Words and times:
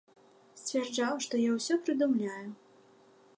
Сцвярджаў, 0.61 1.13
што 1.25 1.33
я 1.43 1.51
ўсё 1.59 1.77
прыдумляю. 1.85 2.47